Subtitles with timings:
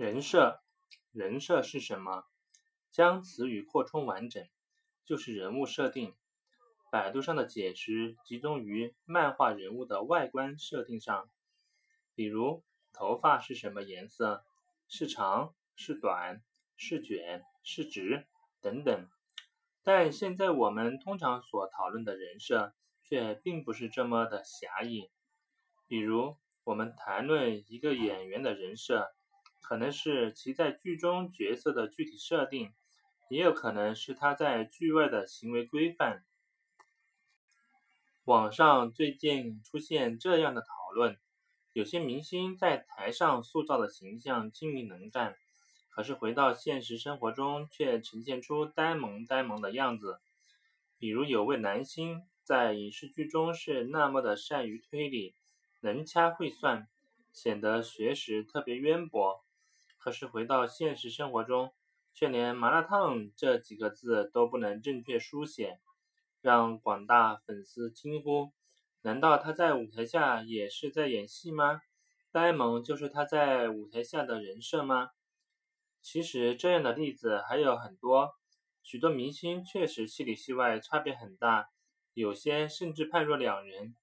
[0.00, 0.62] 人设，
[1.12, 2.24] 人设是什么？
[2.90, 4.48] 将词语扩充完整，
[5.04, 6.16] 就是人物设定。
[6.90, 11.28] 百度上的解释集中于漫画人物的外观设定上，
[12.14, 14.42] 比如头发是什么颜色，
[14.88, 16.42] 是长是短，
[16.78, 18.26] 是卷是直
[18.62, 19.06] 等等。
[19.82, 22.72] 但现在我们通常所讨论的人设，
[23.02, 25.10] 却并不是这么的狭义。
[25.86, 29.14] 比如，我们谈论一个演员的人设。
[29.60, 32.72] 可能是其在剧中角色的具体设定，
[33.28, 36.24] 也有可能是他在剧外的行为规范。
[38.24, 41.18] 网上最近出现这样的讨论：
[41.72, 45.36] 有些明星在台上塑造的形象精明能干，
[45.88, 50.20] 可是回到现实生活中却呈现出呆萌呆萌的样子。
[50.98, 55.34] 比如有位男星在影视剧中是那么的善于推理，
[55.80, 56.88] 能掐会算，
[57.32, 59.39] 显得学识特别渊博。
[60.00, 61.74] 可是回到现实生活中，
[62.14, 65.78] 却连“麻辣烫”这几个字都不能正确书写，
[66.40, 68.50] 让广大粉丝惊呼：
[69.02, 71.82] 难道他在舞台下也是在演戏吗？
[72.32, 75.10] 呆萌就是他在舞台下的人设吗？
[76.00, 78.32] 其实这样的例子还有很多，
[78.82, 81.68] 许多明星确实戏里戏外差别很大，
[82.14, 83.94] 有些甚至判若两人。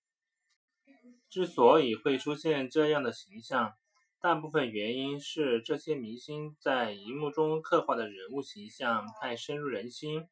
[1.27, 3.73] 之所以会出现这样的形象，
[4.19, 10.27] 大部分原因是这些明星在荧幕中刻画的人物形象太深入人心，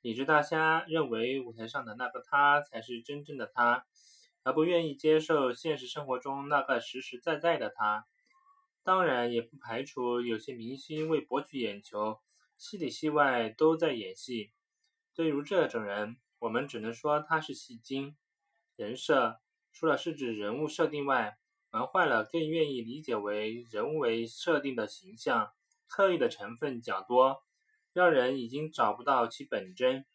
[0.00, 3.84] 以致大家认为舞台上的那个他才是真正的他，
[4.42, 8.06] 而不愿意接受现实生活中那个实实在在的他。
[8.82, 12.18] 当然，也不排除有些明星为博取眼球，
[12.56, 14.50] 戏里戏外都在演戏。
[15.14, 18.16] 对于这种人，我们只能说他是戏精。
[18.76, 19.40] 人设
[19.72, 21.36] 除了是指人物设定外，
[21.76, 25.52] 玩坏了，更愿意理解为人为设定的形象，
[25.86, 27.42] 刻意的成分较多，
[27.92, 30.06] 让人已经找不到其本真。